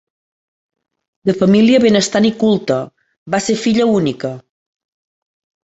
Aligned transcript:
De 1.29 1.35
família 1.41 1.83
benestant 1.83 2.27
i 2.31 2.33
culta, 2.45 2.79
va 3.37 3.43
ser 3.49 3.59
filla 3.67 3.91
única. 4.01 4.35